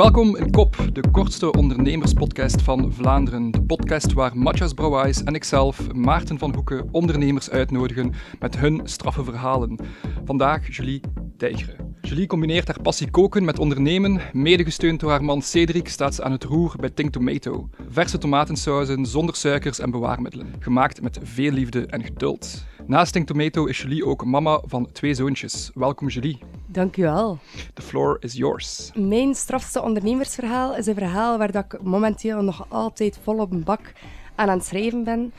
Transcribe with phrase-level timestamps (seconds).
[0.00, 3.50] Welkom in Kop, de kortste ondernemerspodcast van Vlaanderen.
[3.50, 9.24] De podcast waar Matthias Brouwijs en ikzelf, Maarten van Hoeken, ondernemers uitnodigen met hun straffe
[9.24, 9.78] verhalen.
[10.24, 11.00] Vandaag Julie
[11.36, 11.96] Dijgeren.
[12.00, 14.20] Julie combineert haar passie koken met ondernemen.
[14.32, 17.68] Medegesteund door haar man Cedric staat ze aan het roer bij Ting Tomato.
[17.88, 20.54] Verse tomatensauzen zonder suikers en bewaarmiddelen.
[20.58, 22.64] Gemaakt met veel liefde en geduld.
[22.90, 25.70] Naast Tomato is Julie ook mama van twee zoontjes.
[25.74, 26.38] Welkom Julie.
[26.66, 27.38] Dank u wel.
[27.74, 28.90] The floor is yours.
[28.94, 33.64] Mijn strafste ondernemersverhaal is een verhaal waar dat ik momenteel nog altijd vol op een
[33.64, 33.92] bak
[34.34, 35.32] aan aan het schrijven ben.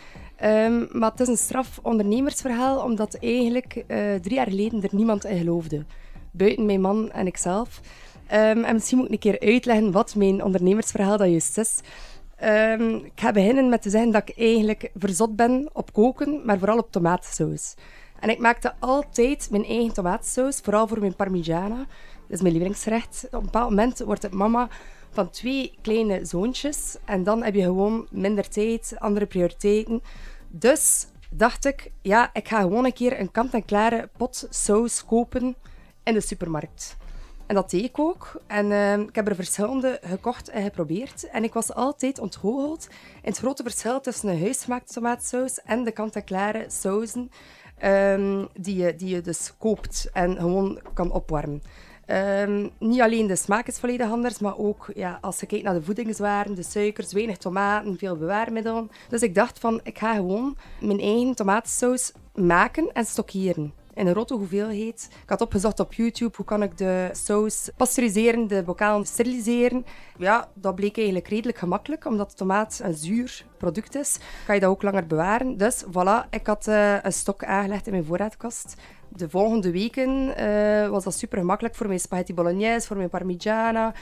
[0.44, 5.26] Um, maar het is een straf ondernemersverhaal, omdat eigenlijk uh, drie jaar geleden er niemand
[5.26, 5.86] in geloofde.
[6.32, 7.82] Buiten mijn man en ikzelf.
[8.34, 11.80] Um, en misschien moet ik een keer uitleggen wat mijn ondernemersverhaal dat juist is.
[12.44, 16.58] Um, ik ga beginnen met te zeggen dat ik eigenlijk verzot ben op koken, maar
[16.58, 17.74] vooral op tomatensaus.
[18.20, 21.78] En ik maakte altijd mijn eigen tomatensaus, vooral voor mijn parmigiana.
[21.78, 21.86] Dat
[22.28, 23.24] is mijn lievelingsgerecht.
[23.26, 24.70] Op een bepaald moment wordt het mama
[25.12, 26.98] van twee kleine zoontjes.
[27.06, 30.02] En dan heb je gewoon minder tijd, andere prioriteiten.
[30.50, 35.56] Dus dacht ik, ja, ik ga gewoon een keer een kant-en-klare pot saus kopen
[36.04, 36.98] in de supermarkt.
[37.48, 38.42] En dat deed ik ook.
[38.48, 41.30] En uh, ik heb er verschillende gekocht en geprobeerd.
[41.30, 42.88] En ik was altijd ontgoocheld
[43.22, 47.32] in het grote verschil tussen een huisgemaakte tomaatsaus en de kant-en-klare sauzen
[47.84, 51.62] um, die, je, die je dus koopt en gewoon kan opwarmen.
[52.08, 55.74] Um, niet alleen de smaak is volledig anders, maar ook ja, als je kijkt naar
[55.74, 58.92] de voedingswaarden, de suikers, weinig tomaten, veel bewaarmiddelen.
[59.10, 64.14] Dus ik dacht van, ik ga gewoon mijn eigen tomatensaus maken en stockeren in een
[64.14, 65.10] grote hoeveelheid.
[65.24, 69.86] Ik had opgezocht op YouTube hoe kan ik de saus pasteuriseren, de bokalen steriliseren.
[70.18, 74.18] Ja, dat bleek eigenlijk redelijk gemakkelijk, omdat tomaat een zuur product is.
[74.46, 75.58] Kan je dat ook langer bewaren.
[75.58, 78.76] Dus voilà, ik had uh, een stok aangelegd in mijn voorraadkast.
[79.10, 83.94] De volgende weken uh, was dat super gemakkelijk voor mijn spaghetti bolognese, voor mijn parmigiana.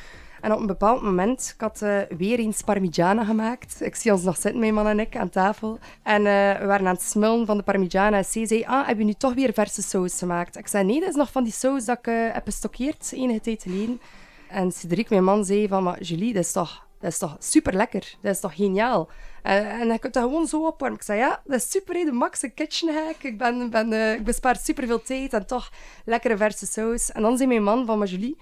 [0.42, 3.82] En op een bepaald moment, ik had uh, weer eens parmigiana gemaakt.
[3.82, 5.80] Ik zie ons nog zitten, mijn man en ik, aan tafel.
[6.04, 8.18] En uh, we waren aan het smullen van de parmigiana.
[8.18, 10.58] En ze zei, ah, heb je nu toch weer verse saus gemaakt?
[10.58, 13.42] Ik zei, nee, dat is nog van die saus dat ik uh, heb gestockeerd enige
[13.42, 14.02] tijd geleden.
[14.50, 17.74] En Cedric, mijn man, zei van, maar Julie, dat is toch, dat is toch super
[17.74, 18.16] lekker?
[18.22, 19.10] Dat is toch geniaal?
[19.44, 21.00] En, en ik kunt dat gewoon zo opwarmen.
[21.00, 23.24] Ik zei, ja, dat is super, de max een kitchen hack.
[23.24, 25.72] Ik, ben, ben, ik bespaar super veel tijd en toch
[26.06, 27.12] lekkere verse saus.
[27.12, 28.38] En dan zei mijn man van, maar Julie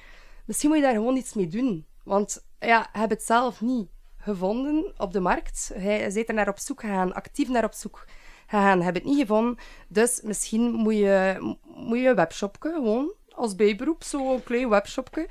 [0.47, 1.85] misschien moet je daar gewoon iets mee doen.
[2.03, 3.87] Want ja, hij het zelf niet
[4.17, 5.71] gevonden op de markt.
[5.73, 8.05] Hij is er naar op zoek gegaan, actief naar op zoek
[8.47, 8.81] gegaan.
[8.81, 9.57] Heb het niet gevonden.
[9.87, 11.37] Dus misschien moet je,
[11.75, 15.27] moet je een webshopje gewoon als bijberoep, zo'n klein webshopje.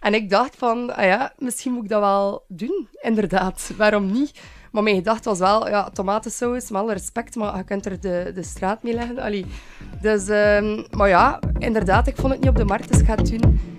[0.00, 2.88] En ik dacht van, ah ja, misschien moet ik dat wel doen.
[3.00, 4.40] Inderdaad, waarom niet?
[4.72, 8.30] Maar mijn gedachte was wel, ja, tomatensaus, met alle respect, maar je kunt er de,
[8.34, 9.18] de straat mee leggen.
[9.18, 9.46] Allee.
[10.00, 13.14] Dus, um, maar ja, inderdaad, ik vond het niet op de markt, dus ik ga
[13.14, 13.75] het doen.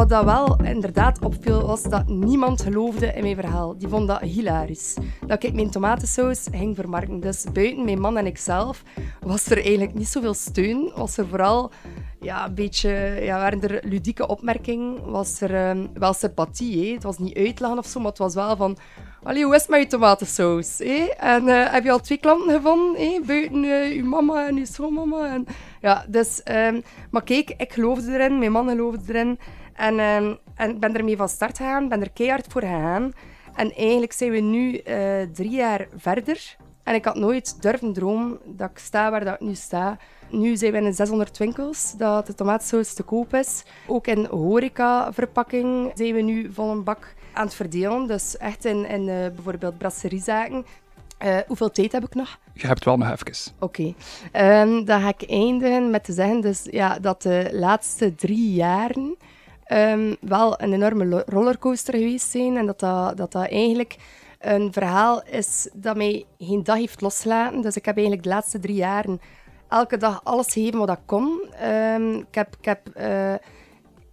[0.00, 3.78] Wat dat wel inderdaad opviel, was dat niemand geloofde in mijn verhaal.
[3.78, 4.96] Die vond dat hilarisch.
[5.26, 7.20] Dat ik mijn tomatensaus ging vermarkten.
[7.20, 8.82] Dus buiten mijn man en ikzelf
[9.20, 10.92] was er eigenlijk niet zoveel steun.
[10.94, 11.70] Was er vooral
[12.20, 12.90] ja, een beetje,
[13.22, 15.10] ja, waren er ludieke opmerkingen.
[15.10, 16.94] Was er um, wel sympathie.
[16.94, 18.76] Het was niet uitlachen of zo, maar het was wel van...
[19.22, 20.78] Allee, hoe is het met je tomatensaus?
[20.78, 21.10] Hè?
[21.18, 23.02] En uh, heb je al twee klanten gevonden?
[23.02, 23.20] Hè?
[23.26, 25.34] Buiten uh, je mama en je schoonmama.
[25.34, 25.46] En,
[25.80, 29.38] ja, dus, um, maar kijk, ik geloofde erin, mijn man geloofde erin.
[29.74, 30.16] En, uh,
[30.54, 33.12] en ben ermee van start gegaan, ben er keihard voor gegaan.
[33.54, 36.56] En eigenlijk zijn we nu uh, drie jaar verder.
[36.84, 39.98] En ik had nooit durven dromen dat ik sta waar dat ik nu sta.
[40.30, 43.62] Nu zijn we in 600 winkels dat de tomaatsaus te koop is.
[43.86, 48.06] Ook in horeca-verpakking zijn we nu vol een bak aan het verdelen.
[48.06, 50.66] Dus echt in, in uh, bijvoorbeeld brasseriezaken.
[51.24, 52.38] Uh, hoeveel tijd heb ik nog?
[52.52, 53.52] Je hebt wel nog even.
[53.58, 53.94] Oké.
[54.32, 54.62] Okay.
[54.62, 59.16] Um, dan ga ik eindigen met te zeggen dus, ja, dat de laatste drie jaren
[59.72, 62.56] um, wel een enorme rollercoaster geweest zijn.
[62.56, 63.96] En dat dat, dat, dat eigenlijk
[64.38, 67.60] een verhaal is dat mij geen dag heeft losgelaten.
[67.60, 69.20] Dus ik heb eigenlijk de laatste drie jaren
[69.70, 71.54] elke dag alles gegeven wat ik kon.
[71.64, 73.34] Um, ik heb, ik heb uh,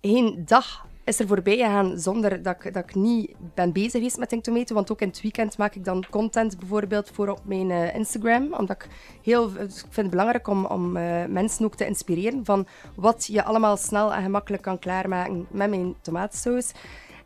[0.02, 4.18] geen dag is er voorbij gegaan zonder dat ik, dat ik niet ben bezig geweest
[4.18, 4.74] met Tomato.
[4.76, 8.54] Want ook in het weekend maak ik dan content bijvoorbeeld voor op mijn uh, Instagram.
[8.54, 8.88] Omdat ik
[9.22, 13.44] heel ik vind het belangrijk om, om uh, mensen ook te inspireren van wat je
[13.44, 16.72] allemaal snel en gemakkelijk kan klaarmaken met mijn tomatensaus.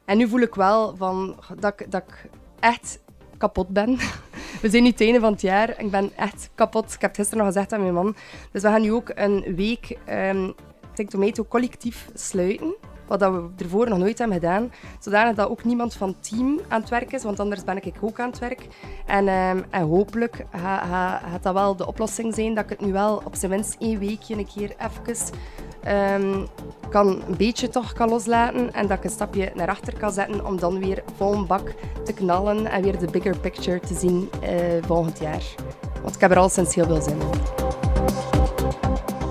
[0.06, 2.30] En nu voel ik wel van, dat, dat ik
[2.60, 3.00] echt
[3.38, 3.98] kapot ben.
[4.62, 6.94] We zijn nu het einde van het jaar ik ben echt kapot.
[6.94, 8.16] Ik heb het gisteren nog gezegd aan mijn man.
[8.52, 10.54] Dus we gaan nu ook een week um,
[11.08, 12.76] Tomato collectief sluiten.
[13.08, 14.72] Wat we ervoor nog nooit hebben gedaan.
[15.00, 17.96] Zodanig dat ook niemand van het team aan het werk is, want anders ben ik
[18.02, 18.68] ook aan het werk.
[19.06, 23.22] En, um, en hopelijk gaat dat wel de oplossing zijn, dat ik het nu wel
[23.26, 25.16] op zijn minst één weekje een keer even
[25.84, 26.46] ehm,
[26.90, 30.46] kan een beetje toch kan loslaten en dat ik een stapje naar achter kan zetten
[30.46, 31.74] om dan weer vol een bak
[32.04, 34.50] te knallen en weer de bigger picture te zien uh,
[34.86, 35.44] volgend jaar.
[36.02, 37.62] Want ik heb er al sinds heel veel zin in.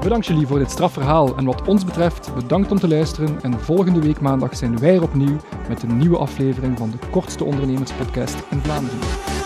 [0.03, 4.01] Bedankt jullie voor dit strafverhaal en wat ons betreft bedankt om te luisteren en volgende
[4.01, 5.37] week maandag zijn wij er opnieuw
[5.69, 9.40] met een nieuwe aflevering van de kortste ondernemerspodcast in Vlaanderen.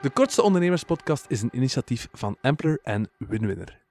[0.00, 3.87] De Kortste Ondernemerspodcast is een initiatief van Ampler en Winwinner.